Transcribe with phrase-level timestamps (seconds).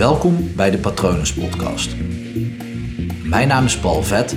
[0.00, 1.96] Welkom bij de Patronus Podcast.
[3.24, 4.36] Mijn naam is Paul Vet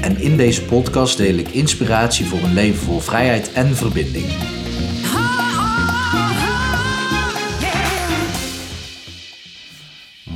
[0.00, 4.26] en in deze podcast deel ik inspiratie voor een leven vol vrijheid en verbinding.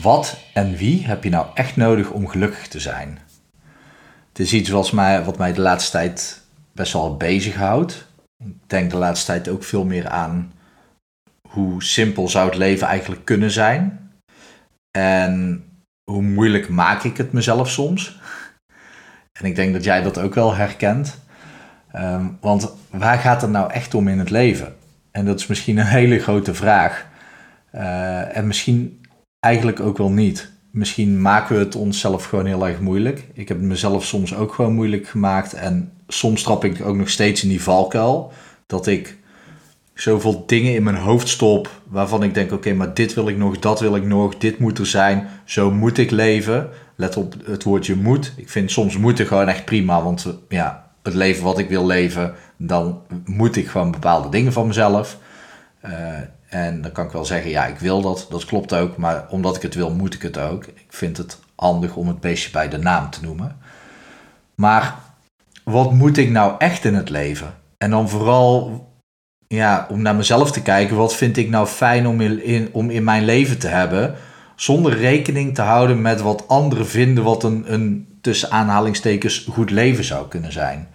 [0.03, 3.18] Wat en wie heb je nou echt nodig om gelukkig te zijn?
[4.29, 6.43] Het is iets wat mij, wat mij de laatste tijd
[6.73, 8.07] best wel bezighoudt.
[8.38, 10.52] Ik denk de laatste tijd ook veel meer aan
[11.48, 14.05] hoe simpel zou het leven eigenlijk kunnen zijn.
[14.97, 15.65] En
[16.11, 18.20] hoe moeilijk maak ik het mezelf soms.
[19.33, 21.19] En ik denk dat jij dat ook wel herkent.
[21.93, 24.75] Ehm, want waar gaat het nou echt om in het leven?
[25.11, 27.06] En dat is misschien een hele grote vraag.
[27.75, 29.01] Uh, en misschien
[29.41, 30.51] eigenlijk ook wel niet.
[30.70, 33.28] Misschien maken we het onszelf gewoon heel erg moeilijk.
[33.33, 35.55] Ik heb mezelf soms ook gewoon moeilijk gemaakt.
[35.55, 38.33] En soms trap ik ook nog steeds in die valkuil.
[38.67, 39.17] Dat ik
[39.96, 43.59] zoveel dingen in mijn hoofd stop waarvan ik denk: oké, maar dit wil ik nog,
[43.59, 46.69] dat wil ik nog, dit moet er zijn, zo moet ik leven.
[46.95, 48.33] Let op het woordje moet.
[48.36, 52.34] Ik vind soms moeten gewoon echt prima, want ja, het leven wat ik wil leven,
[52.56, 55.19] dan moet ik gewoon bepaalde dingen van mezelf.
[55.84, 55.92] Uh,
[56.48, 59.56] en dan kan ik wel zeggen, ja, ik wil dat, dat klopt ook, maar omdat
[59.56, 60.64] ik het wil, moet ik het ook.
[60.64, 63.56] Ik vind het handig om het beestje bij de naam te noemen.
[64.55, 64.94] Maar
[65.64, 67.55] wat moet ik nou echt in het leven?
[67.78, 68.84] En dan vooral
[69.48, 73.05] ja, om naar mezelf te kijken, wat vind ik nou fijn om in, om in
[73.05, 74.14] mijn leven te hebben,
[74.56, 80.05] zonder rekening te houden met wat anderen vinden wat een, een tussen aanhalingstekens goed leven
[80.05, 80.88] zou kunnen zijn.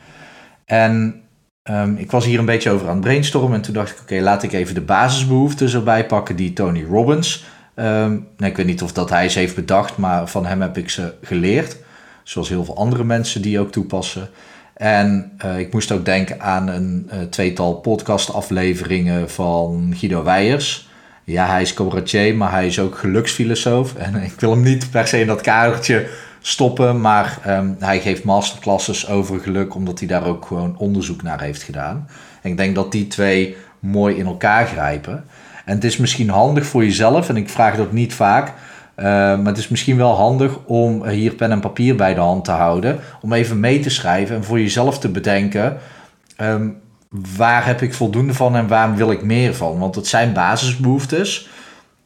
[0.66, 1.22] En
[1.70, 4.20] um, ik was hier een beetje over aan het brainstormen en toen dacht ik, oké,
[4.22, 8.94] laat ik even de basisbehoeften erbij pakken die Tony Robbins, um, ik weet niet of
[8.94, 11.78] dat hij ze heeft bedacht, maar van hem heb ik ze geleerd,
[12.24, 14.30] zoals heel veel andere mensen die ook toepassen.
[14.74, 20.90] En uh, ik moest ook denken aan een uh, tweetal podcastafleveringen van Guido Weijers.
[21.24, 23.96] Ja, hij is cabaretier, maar hij is ook geluksfilosoof.
[24.06, 26.08] En ik wil hem niet per se in dat kadertje
[26.42, 31.42] stoppen, maar um, hij geeft masterclasses over geluk, omdat hij daar ook gewoon onderzoek naar
[31.42, 32.08] heeft gedaan.
[32.42, 35.24] En ik denk dat die twee mooi in elkaar grijpen.
[35.66, 38.54] En het is misschien handig voor jezelf, en ik vraag dat niet vaak,
[38.98, 42.46] uh, maar het is misschien wel handig om hier pen en papier bij de hand
[42.46, 43.00] te houden.
[43.22, 45.78] Om even mee te schrijven en voor jezelf te bedenken.
[46.42, 46.78] Um,
[47.36, 49.80] waar heb ik voldoende van en waar wil ik meer van?
[49.80, 51.50] Want het zijn basisbehoeftes.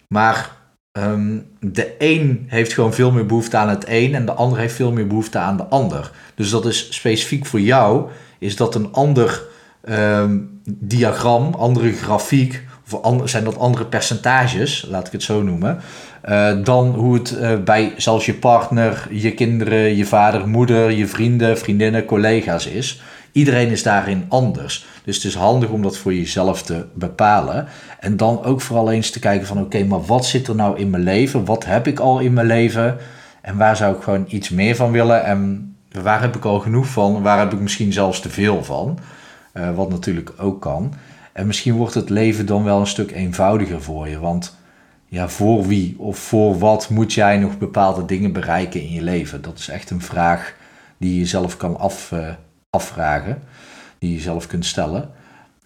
[0.08, 0.52] Maar
[0.92, 4.76] um, de een heeft gewoon veel meer behoefte aan het een en de ander heeft
[4.76, 6.12] veel meer behoefte aan de ander.
[6.36, 8.10] Dus dat is specifiek voor jou,
[8.40, 9.44] is dat een ander
[9.90, 15.80] um, diagram, andere grafiek, of zijn dat andere percentages, laat ik het zo noemen.
[16.30, 21.08] Uh, dan hoe het uh, bij zelfs je partner, je kinderen, je vader, moeder, je
[21.08, 23.02] vrienden, vriendinnen, collega's is.
[23.32, 24.86] Iedereen is daarin anders.
[25.04, 27.68] Dus het is handig om dat voor jezelf te bepalen.
[28.00, 30.90] En dan ook vooral eens te kijken van oké, maar wat zit er nou in
[30.90, 31.46] mijn leven?
[31.46, 32.98] Wat heb ik al in mijn leven?
[33.42, 35.24] En waar zou ik gewoon iets meer van willen?
[35.24, 37.22] En waar heb ik al genoeg van?
[37.22, 39.00] Waar heb ik misschien zelfs te veel van?
[39.54, 40.94] Uh, wat natuurlijk ook kan.
[41.34, 44.20] En misschien wordt het leven dan wel een stuk eenvoudiger voor je.
[44.20, 44.56] Want
[45.08, 49.42] ja, voor wie of voor wat moet jij nog bepaalde dingen bereiken in je leven?
[49.42, 50.56] Dat is echt een vraag
[50.98, 52.28] die je zelf kan af, uh,
[52.70, 53.42] afvragen,
[54.00, 55.10] die je zelf kunt stellen.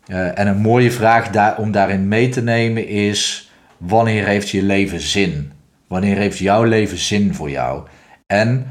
[0.08, 4.64] Uh, en een mooie vraag daar, om daarin mee te nemen is: wanneer heeft je
[4.64, 5.52] leven zin?
[5.88, 7.84] Wanneer heeft jouw leven zin voor jou?
[8.26, 8.68] En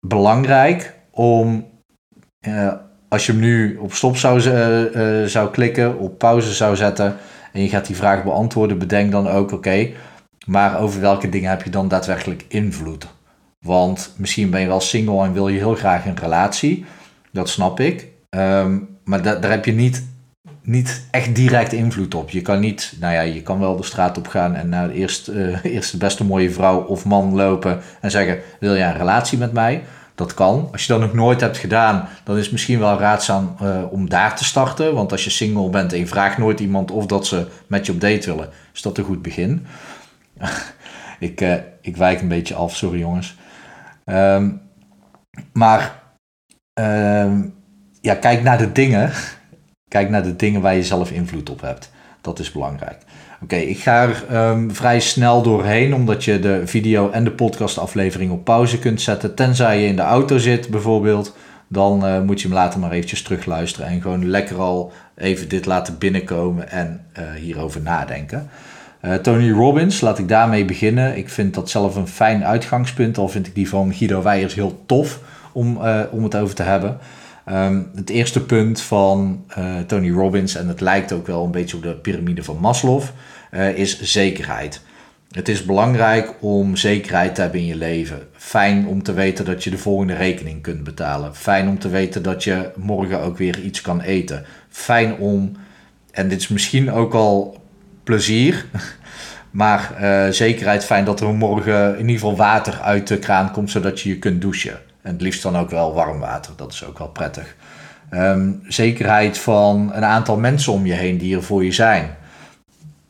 [0.00, 1.66] belangrijk om,
[2.46, 2.72] uh,
[3.08, 4.40] als je hem nu op stop zou,
[5.28, 7.16] zou klikken, op pauze zou zetten
[7.52, 9.90] en je gaat die vraag beantwoorden, bedenk dan ook: oké.
[10.46, 13.06] Maar over welke dingen heb je dan daadwerkelijk invloed?
[13.60, 16.84] Want misschien ben je wel single en wil je heel graag een relatie.
[17.32, 18.08] Dat snap ik.
[18.30, 20.06] Um, maar da daar heb je niet,
[20.62, 22.30] niet echt direct invloed op.
[22.30, 24.94] Je kan niet, nou ja, je kan wel de straat op gaan en naar de
[24.94, 29.38] eerste, uh, eerste beste mooie vrouw of man lopen en zeggen: Wil je een relatie
[29.38, 29.82] met mij?
[30.14, 30.68] Dat kan.
[30.72, 34.08] Als je dat nog nooit hebt gedaan, dan is het misschien wel raadzaam uh, om
[34.08, 34.94] daar te starten.
[34.94, 37.92] Want als je single bent en je vraagt nooit iemand of dat ze met je
[37.92, 39.66] op date willen, is dat een goed begin.
[41.28, 43.36] ik, uh, ik wijk een beetje af, sorry jongens.
[44.04, 44.60] Um,
[45.52, 46.02] maar
[46.80, 47.54] um,
[48.00, 49.10] ja, kijk naar de dingen.
[49.88, 51.90] Kijk naar de dingen waar je zelf invloed op hebt.
[52.20, 53.02] Dat is belangrijk.
[53.42, 58.32] Oké, ik ga er um, vrij snel doorheen, omdat je de video en de podcastaflevering
[58.32, 59.34] op pauze kunt zetten.
[59.34, 61.36] Tenzij je in de auto zit bijvoorbeeld,
[61.68, 65.66] dan uh, moet je hem later maar eventjes terugluisteren en gewoon lekker al even dit
[65.66, 68.50] laten binnenkomen en uh, hierover nadenken.
[69.04, 71.16] Uh, Tony Robbins, laat ik daarmee beginnen.
[71.16, 74.82] Ik vind dat zelf een fijn uitgangspunt, al vind ik die van Guido Weijers heel
[74.86, 75.20] tof
[75.52, 76.98] om, uh, om het over te hebben.
[77.50, 81.76] Um, het eerste punt van uh, Tony Robbins, en het lijkt ook wel een beetje
[81.76, 83.02] op de piramide van Maslow,
[83.74, 84.82] is zekerheid.
[85.30, 88.18] Het is belangrijk om zekerheid te hebben in je leven.
[88.32, 91.34] Fijn om te weten dat je de volgende rekening kunt betalen.
[91.34, 94.44] Fijn om te weten dat je morgen ook weer iets kan eten.
[94.68, 95.52] Fijn om,
[96.10, 97.61] en dit is misschien ook al
[98.04, 98.64] plezier,
[99.50, 103.70] maar uh, zekerheid fijn dat er morgen in ieder geval water uit de kraan komt
[103.70, 104.78] zodat je je kunt douchen.
[105.02, 107.56] En het liefst dan ook wel warm water, dat is ook wel prettig.
[108.10, 112.16] Ehm, zekerheid van een aantal mensen om je heen die er voor je zijn.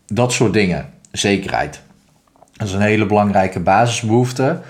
[0.07, 0.91] Dat soort dingen.
[1.13, 1.81] Zekerheid.
[2.53, 4.61] Dat is een hele belangrijke basisbehoefte.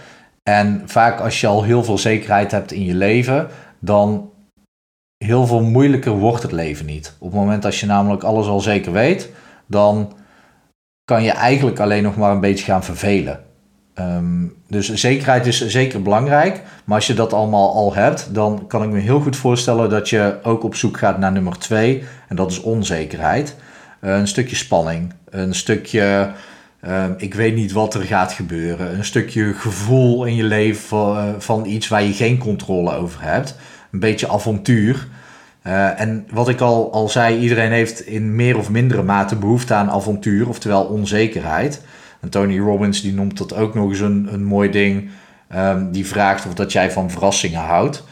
[0.43, 3.49] En vaak als je al heel veel zekerheid hebt in je leven,
[3.79, 4.31] dan
[5.25, 7.15] heel veel moeilijker wordt het leven niet.
[7.19, 9.29] Op het moment dat je namelijk alles al zeker weet,
[9.67, 10.13] dan
[11.05, 13.41] kan je eigenlijk alleen nog maar een beetje gaan vervelen.
[13.95, 16.63] Ehm, dus zekerheid is zeker belangrijk.
[16.85, 20.09] Maar als je dat allemaal al hebt, dan kan ik me heel goed voorstellen dat
[20.09, 22.05] je ook op zoek gaat naar nummer twee.
[22.29, 23.57] En dat is onzekerheid.
[24.01, 26.33] Uh, een stukje spanning, een stukje
[26.83, 28.95] Ehm, ik weet niet wat er gaat gebeuren.
[28.95, 33.23] Een stukje gevoel in je leven van, eh, van iets waar je geen controle over
[33.23, 33.57] hebt.
[33.93, 35.07] Een beetje avontuur.
[35.67, 39.75] Uh, en wat ik al, al zei, iedereen heeft in meer of mindere mate behoefte
[39.75, 41.83] aan avontuur, oftewel onzekerheid.
[42.21, 45.11] En Tony Robbins die noemt dat ook nog eens een, een mooi ding.
[45.57, 48.05] Um, die vraagt of dat jij van verrassingen houdt.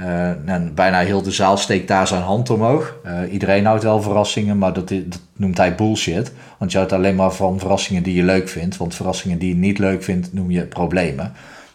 [0.00, 2.96] Uh, en bijna heel de zaal steekt daar zijn hand omhoog.
[3.06, 6.32] Uh, iedereen houdt wel verrassingen, maar dat, dat, noemt hij bullshit.
[6.58, 8.76] Want je houdt alleen maar van verrassingen die je leuk vindt.
[8.76, 11.32] Want verrassingen die je niet leuk vindt, noem je problemen.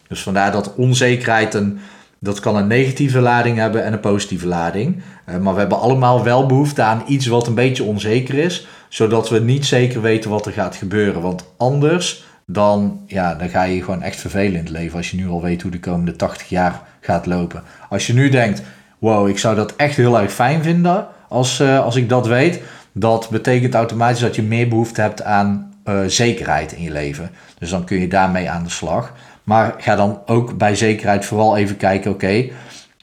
[0.08, 1.80] Dus vandaar dat onzekerheid een,
[2.24, 5.02] dat kan een negatieve lading hebben en een positieve lading.
[5.30, 8.68] Uh, maar we hebben allemaal wel behoefte aan iets wat een beetje onzeker is.
[8.90, 11.22] Zodat we niet zeker weten wat er gaat gebeuren.
[11.22, 14.98] Want anders dan, ja, dan ga je gewoon echt vervelen in het leven.
[14.98, 17.64] Als je nu al weet hoe de komende 80 jaar gaat lopen.
[17.90, 18.62] Als je nu denkt,
[19.00, 22.62] wow, ik zou dat echt heel erg fijn vinden als, uh, als ik dat weet.
[22.92, 27.30] Dat betekent automatisch dat je meer behoefte hebt aan uh, zekerheid in je leven.
[27.60, 29.14] Dus dan kun je daarmee aan de slag.
[29.44, 32.50] Maar ga dan ook bij zekerheid vooral even kijken, oké,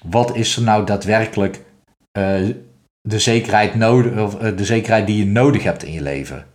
[0.04, 1.56] wat is er nou daadwerkelijk
[2.18, 2.34] uh,
[3.00, 6.46] de, zekerheid nodig, of, de zekerheid die je nodig hebt in je leven?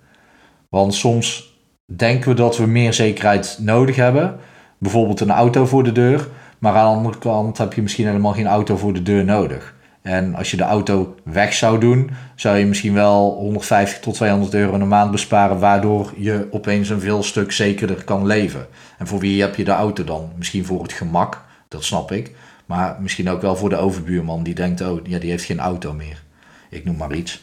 [0.70, 1.58] Want soms
[1.96, 4.40] denken we dat we meer zekerheid nodig hebben.
[4.78, 6.28] Bijvoorbeeld een auto voor de deur.
[6.60, 9.73] Maar aan de andere kant heb je misschien helemaal geen auto voor de deur nodig.
[10.04, 14.54] En als je de auto weg zou doen, zou je misschien wel 150 tot 200
[14.54, 18.68] euro een maand besparen, waardoor je opeens een veel stuk zekerder kan leven.
[18.98, 20.32] En voor wie heb je de auto dan?
[20.38, 22.32] Misschien voor het gemak, dat snap ik.
[22.66, 25.94] Maar misschien ook wel voor de overbuurman die denkt, oh ja, die heeft geen auto
[25.94, 26.24] meer.
[26.70, 27.42] Ik noem maar iets.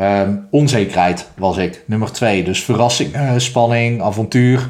[0.00, 1.82] Um, onzekerheid was ik.
[1.86, 2.44] Nummer twee.
[2.44, 4.68] Dus verrassing, uh, spanning, avontuur.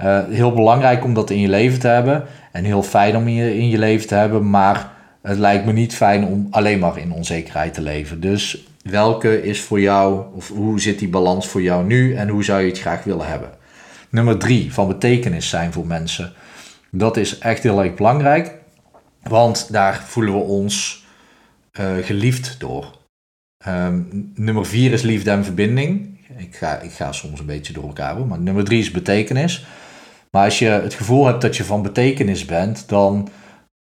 [0.00, 2.24] Uh, heel belangrijk om dat in je leven te hebben.
[2.52, 4.50] En heel fijn om in je, in je leven te hebben.
[4.50, 4.90] Maar
[5.22, 8.20] het lijkt me niet fijn om alleen maar in onzekerheid te leven.
[8.20, 12.44] Dus welke is voor jou, of hoe zit die balans voor jou nu en hoe
[12.44, 13.50] zou je het graag willen hebben?
[14.08, 16.32] Nummer drie, van betekenis zijn voor mensen.
[16.90, 18.54] Dat is echt heel erg belangrijk,
[19.22, 21.04] want daar voelen we ons
[21.80, 23.00] uh, geliefd door.
[23.66, 26.20] Um, nummer vier is liefde en verbinding.
[26.36, 29.66] Ik ga, ik ga soms een beetje door elkaar maar nummer drie is betekenis.
[30.30, 33.28] Maar als je het gevoel hebt dat je van betekenis bent, dan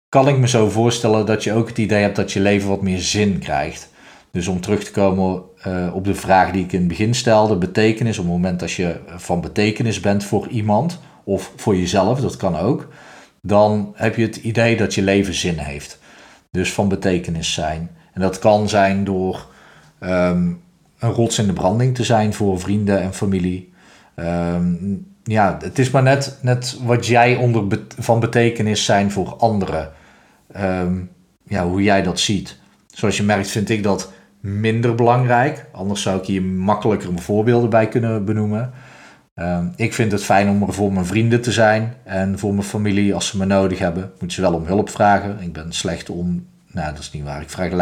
[0.09, 2.81] kan ik me zo voorstellen dat je ook het idee hebt dat je leven wat
[2.81, 3.89] meer zin krijgt.
[4.31, 7.55] Dus om terug te komen uh, op de vraag die ik in het begin stelde,
[7.55, 12.37] betekenis, op het moment dat je van betekenis bent voor iemand of voor jezelf, dat
[12.37, 12.87] kan ook,
[13.41, 15.99] dan heb je het idee dat je leven zin heeft.
[16.51, 17.89] Dus van betekenis zijn.
[18.13, 19.47] En dat kan zijn door
[19.99, 20.61] um,
[20.99, 23.73] een rots in de branding te zijn voor vrienden en familie.
[24.15, 29.91] Um, ja, het is maar net, net wat jij onder van betekenis zijn voor anderen.
[30.57, 31.09] Um,
[31.43, 32.57] ja, hoe jij dat ziet.
[32.87, 35.65] Zoals je merkt vind ik dat minder belangrijk.
[35.71, 38.71] Anders zou ik hier makkelijker voorbeelden bij kunnen benoemen.
[39.35, 42.65] Um, ik vind het fijn om er voor mijn vrienden te zijn en voor mijn
[42.65, 44.11] familie als ze me nodig hebben.
[44.19, 45.37] Moet ze wel om hulp vragen.
[45.41, 46.45] Ik ben slecht om.
[46.71, 47.41] Nou, dat is niet waar.
[47.41, 47.75] Ik vraag de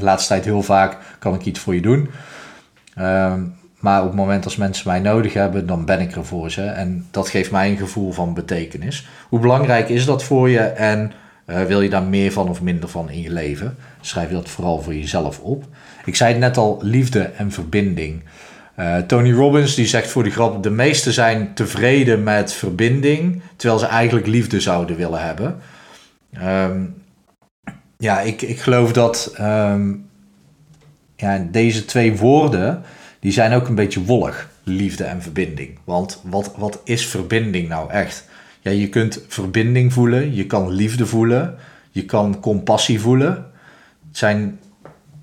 [0.00, 2.10] laatste, tijd heel vaak: kan ik iets voor je doen?
[2.98, 6.50] Um, maar op het moment als mensen mij nodig hebben, dan ben ik er voor
[6.50, 6.62] ze.
[6.62, 9.08] En dat geeft mij een gevoel van betekenis.
[9.28, 11.12] Hoe belangrijk is dat voor je en
[11.46, 13.76] uh, wil je daar meer van of minder van in je leven?
[14.00, 15.64] Schrijf dat vooral voor jezelf op.
[16.04, 18.22] Ik zei het net al, liefde en verbinding.
[18.78, 23.80] Uh, Tony Robbins die zegt voor de grap: de meesten zijn tevreden met verbinding, terwijl
[23.80, 25.60] ze eigenlijk liefde zouden willen hebben.
[26.42, 27.02] Um,
[27.98, 30.08] ja, ik, ik geloof dat um,
[31.16, 32.82] ja, deze twee woorden
[33.20, 35.78] die zijn ook een beetje wollig, liefde en verbinding.
[35.84, 38.28] Want wat, wat is verbinding nou echt?
[38.66, 41.54] Ja, je kunt verbinding voelen, je kan liefde voelen,
[41.90, 43.46] je kan compassie voelen.
[44.08, 44.60] Het zijn,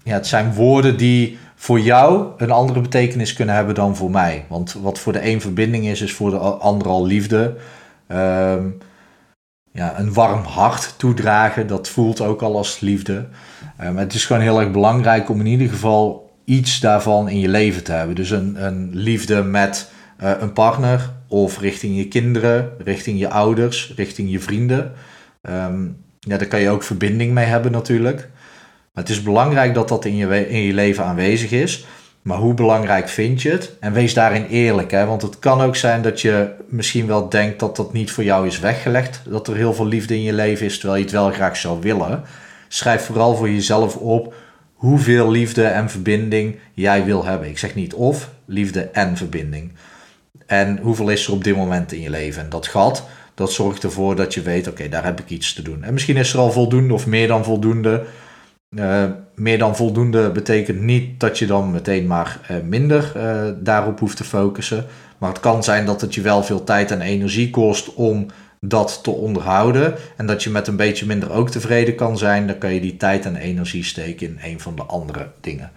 [0.04, 4.46] ja, het zijn woorden die voor jou een andere betekenis kunnen hebben dan voor mij.
[4.50, 7.56] Want wat voor de een verbinding is, is voor de ander al liefde.
[8.08, 8.68] Ehm,
[9.72, 13.28] ja, een warm hart toedragen, dat voelt ook al als liefde.
[13.82, 17.50] Um, het is gewoon heel erg belangrijk om in ieder geval iets daarvan in je
[17.50, 18.16] leven te hebben.
[18.16, 19.92] Dus een, een liefde met
[20.24, 24.92] uh, een partner of richting je kinderen, richting je ouders, richting je vrienden.
[25.50, 28.30] Um, ja, daar kan je ook verbinding mee hebben natuurlijk.
[28.94, 31.86] Maar het is belangrijk dat dat in je, in je leven aanwezig is.
[32.22, 33.75] Maar hoe belangrijk vind je het?
[33.80, 35.06] En wees daarin eerlijk, hè?
[35.06, 38.48] want het kan ook zijn dat je misschien wel denkt dat dat niet voor jou
[38.48, 39.22] is weggelegd.
[39.25, 41.82] Dat er heel veel liefde in je leven is, terwijl je het wel graag zou
[41.82, 42.24] willen.
[42.68, 44.34] Schrijf vooral voor jezelf op
[44.74, 47.50] hoeveel liefde en verbinding jij wil hebben.
[47.50, 49.72] Ik zeg niet of, liefde en verbinding.
[50.46, 52.44] En hoeveel is er op dit moment in je leven?
[52.44, 55.62] En dat gat, dat zorgt ervoor dat je weet, oké, daar heb ik iets te
[55.62, 55.84] doen.
[55.84, 58.06] En misschien is er al voldoende of meer dan voldoende.
[58.70, 59.04] Uh,
[59.36, 64.18] meer dan voldoende betekent niet dat je dan meteen maar uh, minder uh, daarop hoeft
[64.18, 64.86] te focussen.
[65.18, 68.26] Maar het kan zijn dat het je wel veel tijd en energie kost om
[68.60, 69.96] dat te onderhouden.
[70.18, 72.48] En dat je met een beetje minder ook tevreden kan zijn.
[72.48, 75.72] Dan kan je die tijd en energie steken in een van de andere dingen.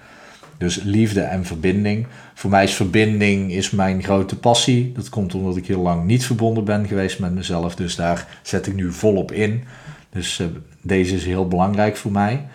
[0.58, 2.06] Dus liefde en verbinding.
[2.34, 4.92] Voor mij is verbinding is mijn grote passie.
[4.92, 7.74] Dat komt omdat ik heel lang niet verbonden ben geweest met mezelf.
[7.74, 9.64] Dus daar zet ik nu volop in.
[10.10, 10.46] Dus uh,
[10.80, 12.46] deze is heel belangrijk voor mij.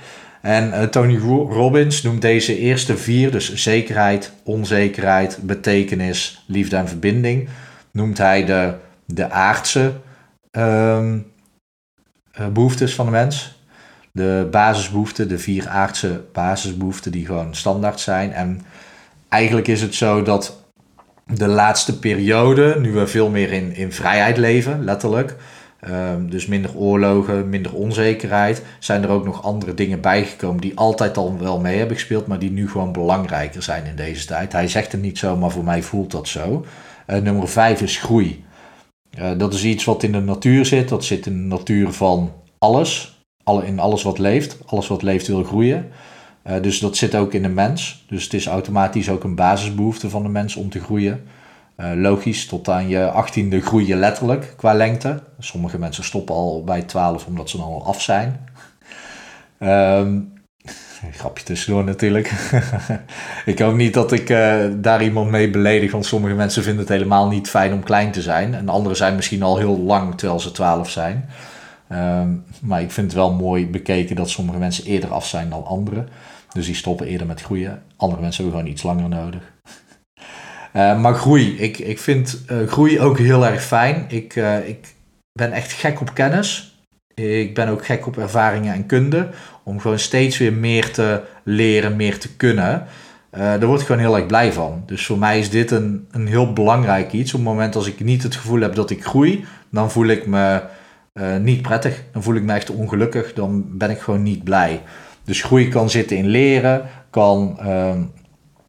[0.42, 1.18] En uh, Tony
[1.50, 7.50] Robbins noemt deze eerste vier, dus zekerheid, onzekerheid, betekenis, liefde en verbinding,
[7.92, 8.74] noemt hij de,
[9.06, 9.94] de aardse
[10.52, 11.26] um,
[12.54, 13.61] behoeftes van de mens.
[14.12, 18.34] De basisbehoeften, de vier aardse basisbehoeften die gewoon standaard zijn.
[18.34, 18.62] En
[19.30, 20.64] eigenlijk is het zo dat
[21.26, 25.36] de laatste periode, nu we veel meer in, in vrijheid leven, letterlijk,
[25.90, 31.18] um, dus minder oorlogen, minder onzekerheid, zijn er ook nog andere dingen bijgekomen die altijd
[31.18, 34.52] al wel mee hebben gespeeld, maar die nu gewoon belangrijker zijn in deze tijd.
[34.52, 36.66] Hij zegt het niet zo, maar voor mij voelt dat zo.
[37.08, 38.44] Uh, nummer vijf is groei.
[39.20, 42.34] Uh, dat is iets wat in de natuur zit, dat zit in de natuur van
[42.58, 43.21] alles
[43.60, 44.58] in alles wat leeft.
[44.66, 45.92] Alles wat leeft wil groeien.
[46.48, 48.06] Uh, dus dat zit ook in de mens.
[48.08, 51.24] Dus het is automatisch ook een basisbehoefte van de mens om te groeien.
[51.78, 55.24] Uh, logisch, tot aan je achttiende groei je letterlijk qua lengte.
[55.40, 58.48] Sommige mensen stoppen al bij 12 omdat ze dan al af zijn.
[59.60, 60.34] um,
[61.12, 62.32] grapje tussendoor natuurlijk.
[63.46, 66.90] ik hoop niet dat ik uh, daar iemand mee beledig, want sommige mensen vinden het
[66.90, 68.54] helemaal niet fijn om klein te zijn.
[68.54, 71.30] En anderen zijn misschien al heel lang terwijl ze 12 zijn.
[71.94, 75.66] Um, maar ik vind het wel mooi bekeken dat sommige mensen eerder af zijn dan
[75.66, 76.08] anderen.
[76.54, 77.84] Dus die stoppen eerder met groeien.
[77.96, 79.52] Andere mensen hebben gewoon iets langer nodig.
[80.74, 81.58] Uh, maar groei.
[81.58, 84.06] Ik, ik vind uh, groei ook heel erg fijn.
[84.08, 84.96] Ik, uh, ik
[85.32, 86.76] ben echt gek op kennis.
[87.14, 89.30] Ik ben ook gek op ervaringen en kunde.
[89.64, 92.88] Om gewoon steeds weer meer te leren, meer te kunnen.
[93.32, 94.84] daar word ik gewoon heel erg blij van.
[94.86, 97.34] Dus voor mij is dit een, een heel belangrijk iets.
[97.34, 100.26] Op het moment als ik niet het gevoel heb dat ik groei, dan voel ik
[100.28, 100.62] me
[101.14, 102.04] uh, niet prettig.
[102.12, 103.34] Dan voel ik me echt ongelukkig.
[103.34, 104.82] Dan ben ik gewoon niet blij.
[105.24, 106.86] Dus groei kan zitten in leren.
[107.10, 107.94] Kan, uh,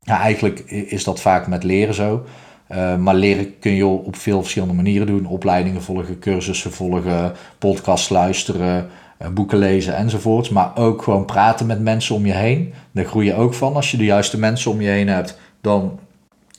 [0.01, 2.25] ja, eigenlijk is dat vaak met leren zo.
[2.71, 5.27] Uh, maar leren kun je op veel verschillende manieren doen.
[5.27, 8.89] Opleidingen volgen, cursussen volgen, podcasts luisteren,
[9.23, 10.49] uh, boeken lezen enzovoorts.
[10.49, 12.73] Maar ook gewoon praten met mensen om je heen.
[12.93, 13.75] Daar groei je ook van.
[13.75, 15.99] Als je de juiste mensen om je heen hebt, dan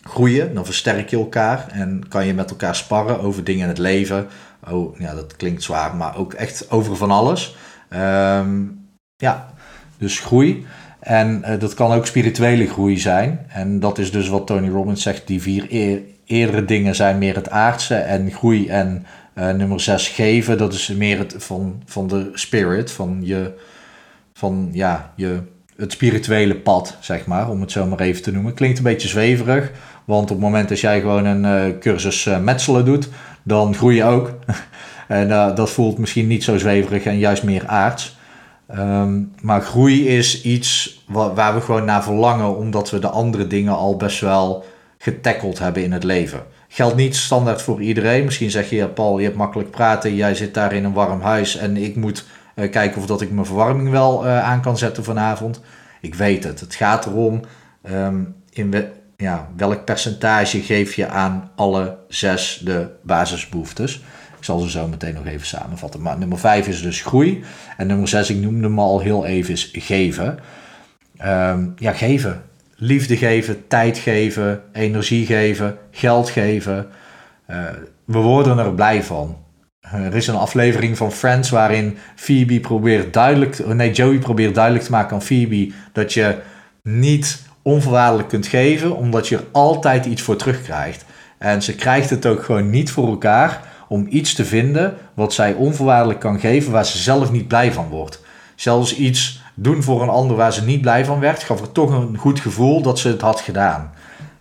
[0.01, 0.53] groei je.
[0.53, 4.27] Dan versterk je elkaar en kan je met elkaar sparren over dingen in het leven
[4.71, 7.55] oh ja, dat klinkt zwaar, maar ook echt over van alles.
[7.89, 9.53] Um, ja,
[9.97, 10.65] dus groei.
[10.99, 13.45] En uh, dat kan ook spirituele groei zijn.
[13.47, 17.35] En dat is dus wat Tony Robbins zegt, die vier eer, eerdere dingen zijn meer
[17.35, 19.05] het aardse en groei en
[19.35, 23.53] uh, nummer zes geven, dat is meer het van, van de spirit, van je,
[24.33, 25.39] van ja, je,
[25.75, 28.53] het spirituele pad, zeg maar, om het zo maar even te noemen.
[28.53, 29.71] Klinkt een beetje zweverig,
[30.05, 33.09] want op het moment dat jij gewoon een uh, cursus metselen doet,
[33.43, 34.31] dan groei je ook.
[35.07, 38.17] en uh, dat voelt misschien niet zo zweverig en juist meer aards.
[38.77, 43.73] Um, maar groei is iets waar, we gewoon naar verlangen, omdat we de andere dingen
[43.73, 44.65] al best wel
[44.97, 46.43] getackeld hebben in het leven.
[46.67, 48.25] Geldt niet standaard voor iedereen.
[48.25, 51.21] Misschien zeg je, ja, Paul, je hebt makkelijk praten, jij zit daar in een warm
[51.21, 55.61] huis en ik moet kijken of dat ik mijn verwarming wel aan kan zetten vanavond.
[56.01, 56.59] Ik weet het.
[56.59, 57.41] Het gaat erom
[57.91, 58.69] um, in
[59.17, 63.95] ja, welk percentage geef je aan alle zes de basisbehoeftes.
[64.37, 66.01] Ik zal ze zo meteen nog even samenvatten.
[66.01, 67.43] Maar nummer vijf is dus groei.
[67.77, 70.39] En nummer zes, ik noemde hem al heel even, is geven.
[71.25, 72.41] Um, ja, geven.
[72.75, 76.87] Liefde geven, tijd geven, energie geven, geld geven.
[77.49, 77.57] Uh,
[78.05, 79.37] we worden er blij van.
[79.81, 84.91] Er is een aflevering van Friends waarin Phoebe probeert duidelijk, nee, Joey probeert duidelijk te
[84.91, 86.37] maken aan Phoebe dat je
[86.83, 91.05] niet onvoorwaardelijk kunt geven, omdat je er altijd iets voor terugkrijgt.
[91.37, 95.53] En ze krijgt het ook gewoon niet voor elkaar om iets te vinden wat zij
[95.53, 98.21] onvoorwaardelijk kan geven waar ze zelf niet blij van wordt.
[98.55, 101.91] Zelfs iets doen voor een ander waar ze niet blij van werd, gaf er toch
[101.91, 103.91] een goed gevoel dat ze het had gedaan.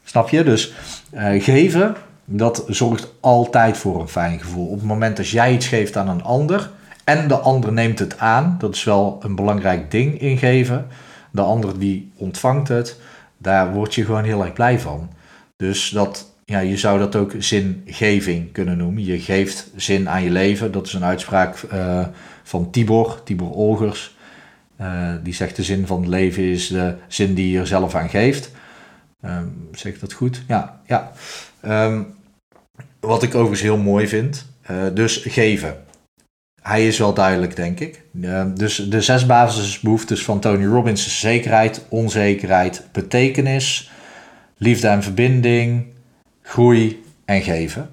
[0.04, 0.44] Snap je?
[0.44, 0.72] Dus
[1.14, 4.66] uh, geven, dat zorgt altijd voor een fijn gevoel.
[4.66, 6.70] Op het moment dat jij iets geeft aan een ander
[7.04, 10.86] en de ander neemt het aan, dat is wel een belangrijk ding in geven.
[11.30, 13.00] De ander die ontvangt het,
[13.42, 15.10] daar word je gewoon heel erg blij van.
[15.56, 19.04] Dus dat, ja, je zou dat ook zingeving kunnen noemen.
[19.04, 20.72] Je geeft zin aan je leven.
[20.72, 22.06] Dat is een uitspraak uh,
[22.42, 24.16] van Tibor, Tibor Olgers.
[24.80, 27.94] Uh, die zegt de zin van het leven is de zin die je er zelf
[27.94, 28.50] aan geeft.
[29.24, 30.42] Um, zeg ik dat goed?
[30.48, 31.12] Ja, ja.
[31.64, 32.14] Um,
[33.00, 34.46] wat ik overigens heel mooi vind.
[34.70, 35.76] Uh, dus geven.
[36.62, 38.02] Hij is wel duidelijk, denk ik.
[38.12, 43.90] Uh, dus de zes basisbehoeftes van Tony Robbins zekerheid, onzekerheid, betekenis,
[44.56, 45.86] liefde en verbinding,
[46.42, 47.90] groei en geven.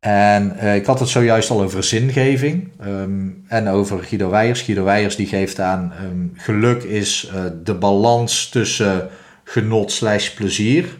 [0.00, 4.60] En uh, ik had het zojuist al over zingeving um, en over Guido Weijers.
[4.60, 9.08] Guido Weijers die geeft aan um, geluk is uh, de balans tussen
[9.44, 10.98] genot slash plezier,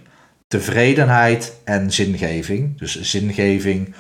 [0.49, 2.79] tevredenheid en zingeving.
[2.79, 3.95] Dus zingeving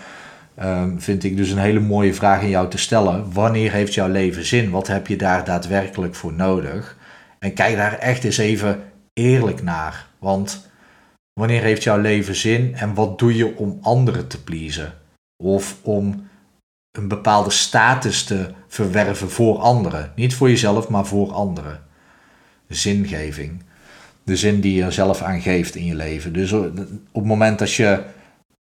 [0.62, 3.32] um, vind ik dus een hele mooie vraag in jou te stellen.
[3.32, 4.70] Wanneer heeft jouw leven zin?
[4.70, 6.96] Wat heb je daar daadwerkelijk voor nodig?
[7.38, 8.82] En kijk daar echt eens even
[9.12, 10.06] eerlijk naar.
[10.18, 10.70] Want
[11.40, 14.92] wanneer heeft jouw leven zin en wat doe je om anderen te pleasen?
[15.42, 16.28] Of om
[16.98, 20.12] een bepaalde status te verwerven voor anderen.
[20.16, 21.80] Niet voor jezelf, maar voor anderen.
[22.68, 23.64] Zingeving
[24.26, 26.32] de zin die je zelf aan geeft in je leven.
[26.32, 26.76] Dus op
[27.12, 28.02] het moment dat je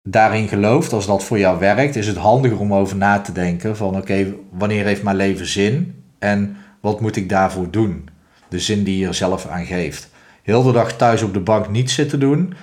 [0.09, 3.77] daarin gelooft, als dat voor jou werkt, is het handiger om over na te denken
[3.77, 8.09] van oké, wanneer heeft mijn leven zin en wat moet ik daarvoor doen?
[8.49, 10.11] De zin die je er zelf aan geeft.
[10.43, 12.55] Heel de dag thuis op de bank niet zitten doen,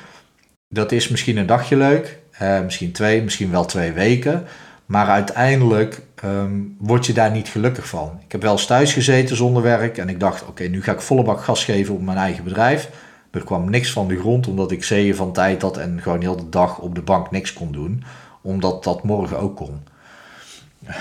[0.70, 4.44] dat is misschien een dagje leuk, eh, misschien twee, misschien wel twee weken.
[4.86, 8.20] Maar uiteindelijk um, word je daar niet gelukkig van.
[8.26, 11.02] Ik heb wel eens thuis gezeten zonder werk en ik dacht, oké, nu ga ik
[11.02, 12.90] volle bak gas geven op mijn eigen bedrijf.
[13.32, 16.36] Er kwam niks van de grond omdat ik zeeën van tijd had en gewoon heel
[16.36, 18.04] de dag op de bank niks kon doen.
[18.42, 19.84] Omdat dat morgen ook kon.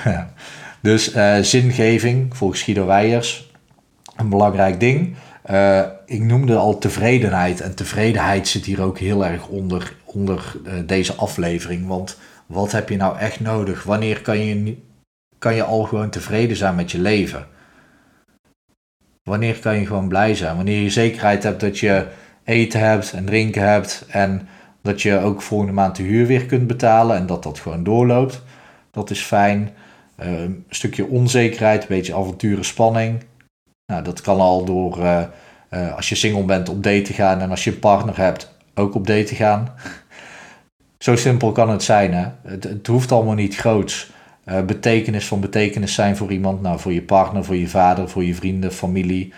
[0.80, 3.50] dus uh, zingeving, volgens Guido Weijers,
[4.16, 5.16] een belangrijk ding.
[5.50, 7.60] Uh, ik noemde al tevredenheid.
[7.60, 11.86] En tevredenheid zit hier ook heel erg onder, onder uh, deze aflevering.
[11.86, 13.82] Want wat heb je nou echt nodig?
[13.82, 14.76] Wanneer kan je,
[15.38, 17.46] kan je al gewoon tevreden zijn met je leven?
[19.30, 20.56] Wanneer kan je gewoon blij zijn?
[20.56, 22.06] Wanneer je zekerheid hebt dat je
[22.44, 24.48] eten hebt en drinken hebt en
[24.82, 28.42] dat je ook volgende maand de huur weer kunt betalen en dat dat gewoon doorloopt.
[28.90, 29.70] Dat is fijn.
[30.22, 33.24] Uh, een stukje onzekerheid, een beetje avonturen, spanning.
[33.86, 35.22] Nou, dat kan al door uh,
[35.70, 38.52] uh, als je single bent op date te gaan en als je een partner hebt
[38.74, 39.72] ook op date te gaan.
[40.98, 42.14] Zo simpel kan het zijn.
[42.14, 42.26] Hè?
[42.42, 44.10] Het, het hoeft allemaal niet groots.
[44.48, 46.62] Uh, betekenis van betekenis zijn voor iemand.
[46.62, 49.32] Nou, voor je partner, voor je vader, voor je vrienden, familie.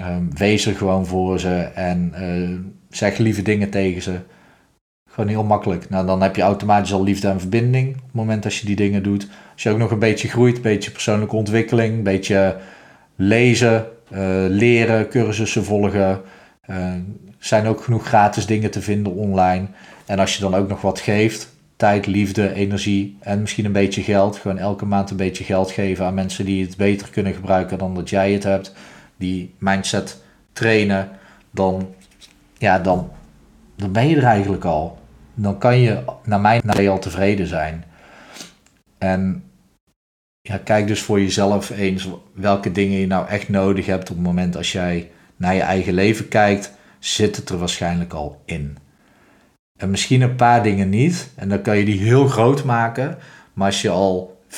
[0.00, 2.58] Um, wees er gewoon voor ze en uh,
[2.90, 4.18] zeg lieve dingen tegen ze.
[5.10, 5.90] Gewoon heel makkelijk.
[5.90, 8.76] Nou, dan heb je automatisch al liefde en verbinding op het moment dat je die
[8.76, 9.28] dingen doet.
[9.52, 12.56] Als je ook nog een beetje groeit, een beetje persoonlijke ontwikkeling, een beetje
[13.16, 16.20] lezen, uh, leren, cursussen volgen.
[16.70, 16.92] Uh,
[17.38, 19.66] zijn ook genoeg gratis dingen te vinden online.
[20.06, 24.02] En als je dan ook nog wat geeft, tijd, liefde, energie en misschien een beetje
[24.02, 24.36] geld.
[24.36, 27.94] Gewoon elke maand een beetje geld geven aan mensen die het beter kunnen gebruiken dan
[27.94, 28.74] dat jij het hebt.
[29.16, 31.08] Die mindset trainen,
[31.50, 31.94] dan,
[32.58, 33.10] ja, dan,
[33.76, 34.98] dan ben je er eigenlijk al.
[35.34, 37.84] Dan kan je, naar mijn idee, al tevreden zijn.
[38.98, 39.42] En
[40.40, 44.24] ja, kijk dus voor jezelf eens welke dingen je nou echt nodig hebt op het
[44.24, 48.78] moment als jij naar je eigen leven kijkt, zit het er waarschijnlijk al in.
[49.78, 51.30] En misschien een paar dingen niet.
[51.34, 53.18] En dan kan je die heel groot maken.
[53.52, 54.50] Maar als je al 95%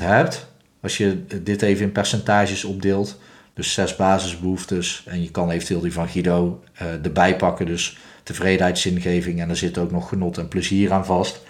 [0.00, 0.46] hebt,
[0.80, 3.18] als je dit even in percentages opdeelt,
[3.54, 8.78] dus zes basisbehoeftes, en je kan eventueel die van Guido uh, erbij pakken, dus tevredenheid,
[8.78, 11.40] zingeving, en er zit ook nog genot en plezier aan vast.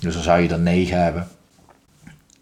[0.00, 1.28] Dus dan zou je er 9 hebben.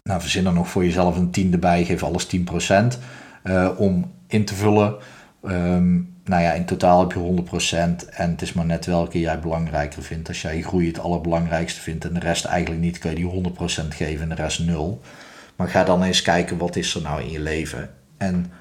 [0.03, 2.85] Nou, verzin er nog voor jezelf een 10 erbij, geef alles 10% uh,
[3.43, 4.95] eh, om in te vullen.
[5.43, 7.43] Um, nou ja, in totaal heb je
[8.05, 10.27] 100% en het is maar net welke jij belangrijker vindt.
[10.27, 13.87] Als jij groei het allerbelangrijkste vindt en de rest eigenlijk niet, kan je die 100%
[13.87, 15.01] geven en de rest 0.
[15.55, 17.89] Maar ga dan eens kijken wat is er nou in je leven.
[18.17, 18.51] En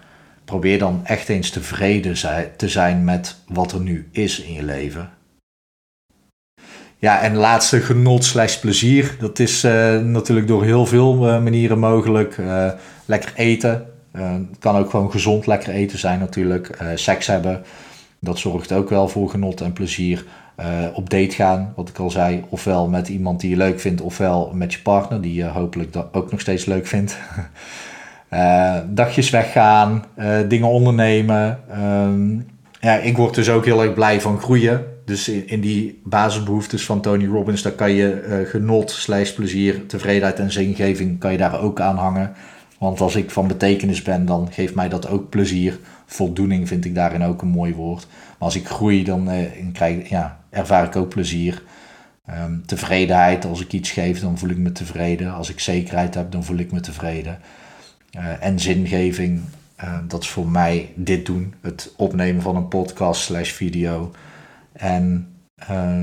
[0.45, 2.15] probeer dan echt eens tevreden
[2.57, 5.11] te zijn met wat er nu is in je leven.
[6.99, 9.17] Ja, en laatste genot slash plezier.
[9.19, 12.37] Dat is uh, natuurlijk door heel veel uh, manieren mogelijk.
[12.37, 12.71] Uh,
[13.05, 16.79] lekker eten, het kan ook gewoon gezond lekker eten zijn natuurlijk.
[16.94, 17.62] seks hebben,
[18.18, 20.25] dat zorgt ook wel voor genot en plezier.
[20.94, 24.51] op date gaan, wat ik al zei, ofwel met iemand die je leuk vindt, ofwel
[24.55, 27.18] met je partner, die je hopelijk ook nog steeds leuk vindt.
[29.01, 30.05] dagjes weggaan,
[30.49, 31.59] dingen ondernemen.
[31.70, 32.38] Ehm,
[32.81, 34.85] ja, ik word dus ook heel erg blij van groeien.
[35.05, 40.53] Dus in, die basisbehoeftes van Tony Robbins, daar kan je uh, genot, plezier, tevredenheid en
[40.53, 42.33] zingeving, kan je daar ook aan hangen.
[42.81, 45.79] Want als ik van betekenis ben, dan geeft mij dat ook plezier.
[46.07, 48.07] Voldoening vind ik daarin ook een mooi woord.
[48.11, 51.62] Maar als ik groei, dan uh, krijg, ja, ervaar ik ook plezier.
[52.31, 55.33] Um, tevredenheid, als ik iets geef, dan voel ik me tevreden.
[55.33, 57.38] Als ik zekerheid heb, dan voel ik me tevreden.
[58.16, 59.40] Uh, en zingeving,
[59.85, 61.55] uh, dat is voor mij dit doen.
[61.61, 64.11] Het opnemen van een podcast slash video.
[64.73, 65.35] En
[65.71, 66.03] uh,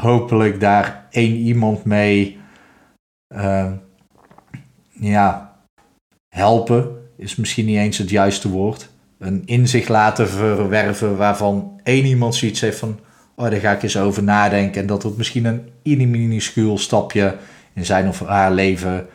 [0.00, 2.38] hopelijk daar één iemand mee
[3.34, 3.72] uh,
[4.90, 5.45] ja,
[6.36, 6.88] helpen.
[7.16, 8.88] Is misschien niet eens het juiste woord.
[9.18, 12.98] Een inzicht laten verwerven waarvan één iemand zoiets heeft van...
[13.34, 14.80] Oh, daar ga ik eens over nadenken.
[14.80, 17.36] En dat het misschien een minuscuul stapje
[17.74, 19.06] in zijn of haar leven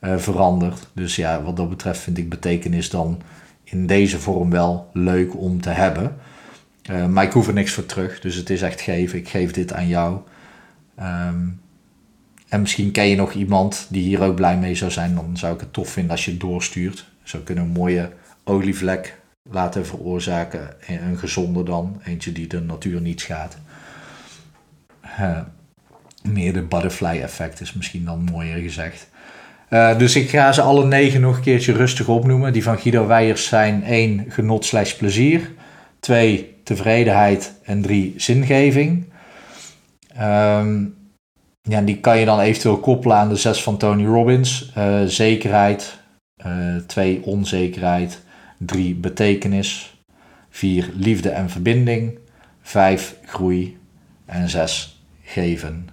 [0.00, 0.88] uh, verandert.
[0.92, 3.22] Dus ja, wat dat betreft vind ik betekenis dan
[3.64, 6.16] in deze vorm wel leuk om te hebben.
[6.90, 8.20] Uh, maar ik hoef er niks voor terug.
[8.20, 9.18] Dus het is echt geven.
[9.18, 10.18] Ik geef dit aan jou.
[11.00, 11.60] Um,
[12.48, 15.14] en misschien ken je nog iemand die hier ook blij mee zou zijn.
[15.14, 17.06] Dan zou ik het tof vinden als je het doorstuurt.
[17.22, 18.10] Zou kunnen een mooie
[18.44, 19.18] olievlek
[19.50, 20.74] laten veroorzaken.
[20.86, 22.00] Een gezonde dan.
[22.04, 23.58] Eentje die de natuur niet schaadt.
[25.20, 25.38] Uh,
[26.22, 29.08] meer de butterfly effect is misschien dan mooier gezegd.
[29.70, 32.52] Uh, dus ik ga ze alle negen nog een keertje rustig opnoemen.
[32.52, 35.50] Die van Guido Weijers zijn 1 genot slash plezier.
[36.00, 39.04] 2 tevredenheid en 3 zingeving.
[40.20, 40.95] Um,
[41.68, 44.72] ja, die kan je dan eventueel koppelen aan de 6 van Tony Robbins.
[44.78, 45.98] Uh, zekerheid,
[46.86, 48.22] 2 uh, onzekerheid,
[48.58, 49.96] 3 betekenis,
[50.50, 52.18] 4 liefde en verbinding,
[52.62, 53.78] 5 groei
[54.26, 55.88] en 6 geven.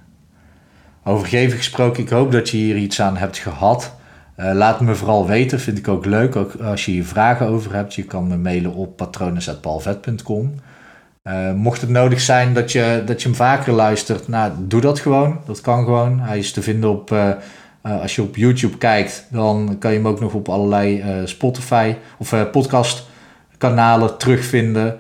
[1.04, 3.96] Over geven gesproken, ik hoop dat je hier iets aan hebt gehad.
[4.38, 6.36] Uh, laat me vooral weten, vind ik ook leuk.
[6.36, 10.56] Ook als je hier vragen over hebt, je kan me mailen op patronen.palvet.com.
[11.24, 15.00] Eh, mocht het nodig zijn dat je, dat je hem vaker luistert, nou, doe dat
[15.00, 15.40] gewoon.
[15.46, 16.20] Dat kan gewoon.
[16.20, 17.32] Hij is te vinden op, uh,
[17.82, 22.52] als je op YouTube kijkt, dan kan je hem ook nog op allerlei Spotify of
[22.52, 23.08] podcast
[23.58, 25.00] kanalen terugvinden.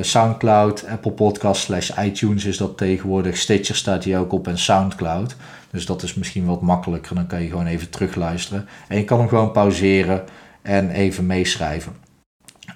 [0.00, 3.36] Soundcloud, Apple Podcast slash iTunes is dat tegenwoordig.
[3.36, 5.36] Stitcher staat hier ook op en Soundcloud.
[5.70, 7.14] Dus dat is misschien wat makkelijker.
[7.14, 8.68] Dan kan je gewoon even terugluisteren.
[8.88, 10.22] En je kan hem gewoon pauzeren
[10.62, 12.09] en even meeschrijven.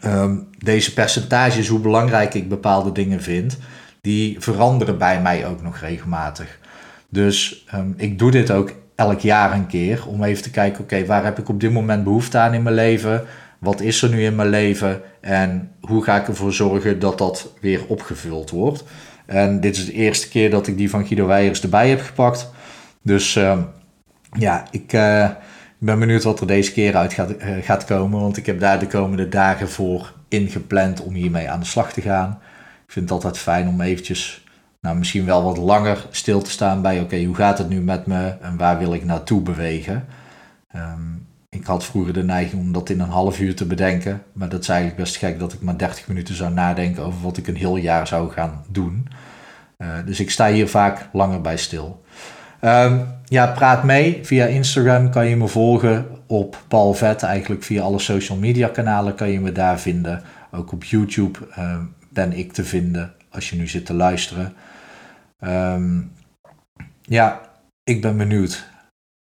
[0.06, 3.58] Um, deze percentages, hoe belangrijk ik bepaalde dingen vind,
[4.00, 6.58] die veranderen bij mij ook nog regelmatig.
[7.08, 11.06] Dus um, ik doe dit ook elk jaar een keer om even te kijken, oké,
[11.06, 13.24] waar heb ik op dit moment behoefte aan in mijn leven?
[13.58, 15.00] Wat is er nu in mijn leven?
[15.20, 18.84] En hoe ga ik ervoor zorgen dat dat weer opgevuld wordt?
[19.26, 22.50] En dit is de eerste keer dat ik die van Guido Weijers erbij heb gepakt.
[23.02, 23.58] Dus uh,
[24.38, 25.30] ja, ik uh,
[25.84, 28.20] ben benieuwd wat er deze keer uit gaat, uh, gaat komen.
[28.20, 32.00] Want ik heb daar de komende dagen voor ingepland om hiermee aan de slag te
[32.00, 32.38] gaan.
[32.86, 34.44] Ik vind het altijd fijn om eventjes,
[34.80, 37.00] nou misschien wel wat langer stil te staan bij...
[37.00, 40.04] oké, hoe gaat het nu met me en waar wil ik naartoe bewegen?
[40.76, 44.22] Um, ik had vroeger de neiging om dat in een half uur te bedenken.
[44.32, 47.36] Maar dat is eigenlijk best gek dat ik maar 30 minuten zou nadenken over wat
[47.36, 49.08] ik een heel jaar zou gaan doen.
[49.78, 52.04] Uh, dus ik sta hier vaak langer bij stil.
[52.60, 54.18] Um, ja, praat mee.
[54.22, 57.22] Via Instagram kan je me volgen op Paul Vet.
[57.22, 60.22] Eigenlijk via alle social media kanalen kan je me daar vinden.
[60.50, 61.76] Ook op YouTube uh,
[62.08, 64.52] ben ik te vinden als je nu zit te luisteren.
[65.40, 66.12] Um,
[67.02, 67.40] ja,
[67.84, 68.66] ik ben benieuwd.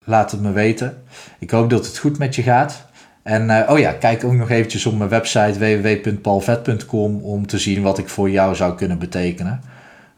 [0.04, 1.02] Laat het me weten.
[1.38, 2.86] Ik hoop dat het goed met je gaat.
[3.22, 7.82] En uh, oh ja, kijk ook nog eventjes op mijn website www.paulvet.com om te zien
[7.82, 9.60] wat ik voor jou zou kunnen betekenen.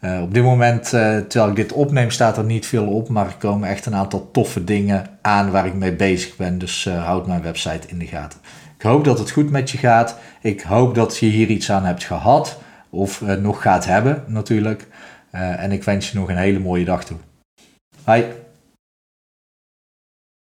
[0.05, 3.27] Uh, op dit moment, uh, terwijl ik dit opneem, staat er niet veel op, maar
[3.27, 6.59] er komen echt een aantal toffe dingen aan waar ik mee bezig ben.
[6.59, 8.38] Dus uh, houd mijn website in de gaten.
[8.77, 10.19] Ik hoop dat het goed met je gaat.
[10.41, 12.61] Ik hoop dat je hier iets aan hebt gehad,
[12.91, 14.87] of nog gaat hebben natuurlijk.
[15.31, 17.17] en ik wens je nog een hele mooie dag toe.
[18.05, 18.41] Bye.